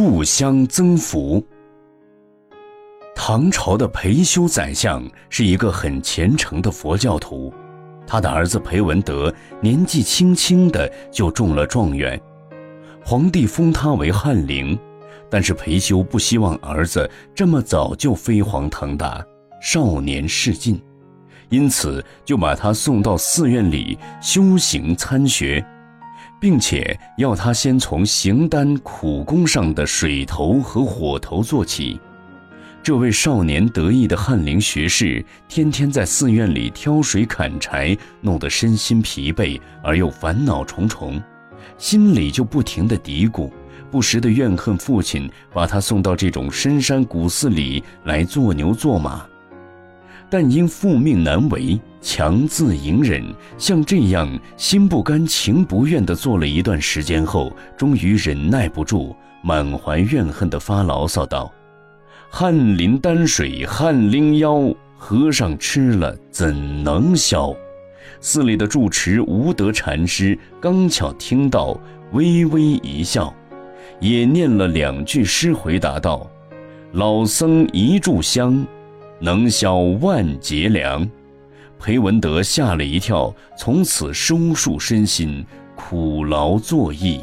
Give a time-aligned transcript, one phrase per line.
[0.00, 1.46] 炷香增福。
[3.14, 7.52] 唐朝的裴休宰相是一个很虔诚的佛教徒，
[8.06, 12.18] 他的儿子裴文德年纪轻轻的就中了状元，
[13.04, 14.78] 皇帝封他为翰林，
[15.28, 19.22] 但是裴修不希望儿子这么早就飞黄腾达，
[19.60, 20.82] 少年事尽，
[21.50, 25.62] 因此就把他送到寺院里修行参学。
[26.40, 32.00] 并且要他先从行单苦功上的水头和火头做起。
[32.82, 41.22] 这位少年得意的翰林学士，天天在寺院里挑水砍柴，弄得身心疲惫而又烦恼重重，
[41.76, 43.50] 心里就不停地嘀咕，
[43.90, 49.26] 不时地怨恨父亲把他送到这种深山古寺里来做牛做马。
[50.30, 53.22] 但因父命难违，强自隐忍，
[53.58, 61.52] 像这样心不甘情不愿地做了一段时间后，终于忍耐不住，满怀怨恨地发牢骚道
[62.30, 67.52] ：“翰林丹水翰林腰，和尚吃了怎能消？”
[68.22, 71.76] 寺里的住持无德禅师刚巧听到，
[72.12, 73.34] 微微一笑，
[73.98, 76.30] 也念了两句诗，回答道
[76.92, 78.64] ：“老僧一炷香。”
[79.20, 81.08] 能消万劫粮，
[81.78, 85.44] 裴文德吓了一跳，从此收束身心，
[85.76, 87.20] 苦劳作艺。